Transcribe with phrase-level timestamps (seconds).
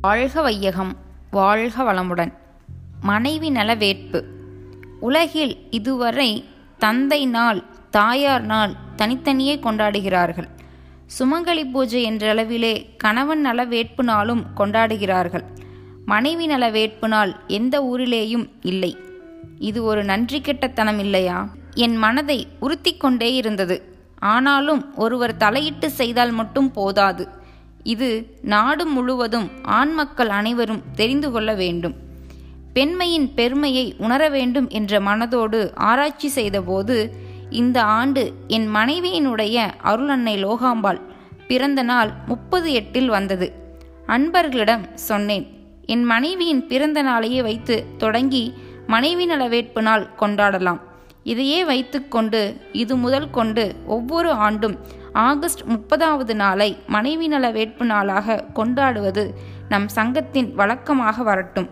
[0.00, 0.96] வாழ்க வையகம்
[1.30, 2.32] வாழ்க வளமுடன்.
[3.00, 4.24] மனைவி நல வேட்பு
[5.00, 6.44] உலகில் இதுவரை
[6.78, 10.48] தந்தை நாள் தாயார் நாள் தனித்தனியே கொண்டாடுகிறார்கள்.
[11.18, 15.44] சுமங்கலி பூஜை என்ற அளவிலே கணவன் நல வேட்பு நாளும் கொண்டாடுகிறார்கள்.
[16.04, 18.96] மனைவி நல வேட்பு நாள் எந்த ஊரிலேயும் இல்லை.
[19.58, 23.94] இது ஒரு நன்றி கெட்டத்தனம் இல்லையா என் மனதை உறுத்தி கொண்டே இருந்தது.
[24.18, 27.38] ஆனாலும் ஒருவர் தலையிட்டு செய்தால் மட்டும் போதாது.
[27.82, 31.94] இது நாடு முழுவதும் ஆண் மக்கள் அனைவரும் தெரிந்து கொள்ள வேண்டும்.
[32.72, 37.14] பெண்மையின் பெருமையை உணர வேண்டும் என்ற மனதோடு ஆராய்ச்சி செய்தபோது
[37.50, 41.00] இந்த ஆண்டு என் மனைவியினுடைய அருளன்னை லோகாம்பாள்
[41.48, 43.52] பிறந்த நாள் முப்பது எட்டில் வந்தது.
[44.06, 45.46] அன்பர்களிடம் சொன்னேன்
[45.86, 48.54] என் மனைவியின் பிறந்த நாளையே வைத்து தொடங்கி
[48.86, 50.78] மனைவி நல வேட்பு நாள் கொண்டாடலாம்.
[51.24, 54.78] இதையே வைத்துக்கொண்டு இது முதல் கொண்டு ஒவ்வொரு ஆண்டும்
[55.12, 59.34] ஆகஸ்ட் முப்பதாவது நாளை மனைவி நல வேட்பு நாளாக கொண்டாடுவது
[59.68, 61.70] நம் சங்கத்தின் வழக்கமாக வரட்டும்.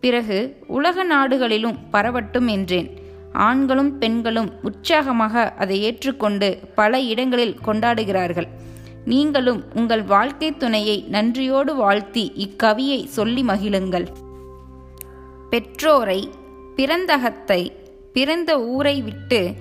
[0.00, 2.96] பிறகு உலக நாடுகளிலும் பரவட்டும் என்றேன்.
[3.32, 8.48] ஆண்களும் பெண்களும் உற்சாகமாக அதை ஏற்றுக்கொண்டு பல இடங்களில் கொண்டாடுகிறார்கள்.
[9.04, 14.06] நீங்களும் உங்கள் வாழ்க்கை துணையை நன்றியோடு வாழ்த்தி இக்கவியை சொல்லி மகிழுங்கள்.
[15.50, 16.30] பெற்றோரை
[16.76, 17.72] பிறந்தகத்தை
[18.12, 19.54] பிறந்த ஊரை விட்டு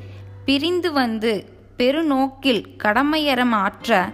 [0.45, 1.45] பிரிந்து வந்து
[1.77, 4.11] பெருநோக்கில் கடமையறம் ஆற்ற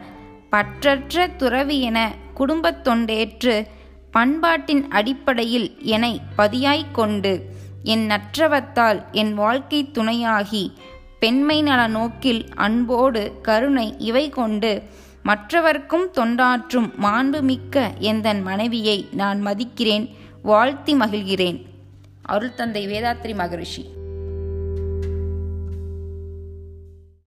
[0.52, 3.68] பற்றற்ற துறவி என குடும்பத் தொண்டேற்று
[4.12, 7.46] பண்பாட்டின் அடிப்படையில் என்னை பதியாய்க் கொண்டு
[7.84, 10.72] என் நற்றவத்தால் என் வாழ்க்கை துணையாகி
[11.20, 14.84] பெண்மை நல நோக்கில் அன்போடு கருணை இவை கொண்டு
[15.24, 21.66] மற்றவர்க்கும் தொண்டாற்றும் மாண்புமிக்க எந்தன் மனைவியை நான் மதிக்கிறேன் வாழ்த்தி மகிழ்கிறேன்.
[22.22, 23.86] அருள் தந்தை வேதாத்ரி மகரிஷி.